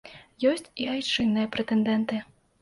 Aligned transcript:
Ёсць 0.51 0.67
і 0.85 0.87
айчынныя 0.93 1.51
прэтэндэнты. 1.57 2.23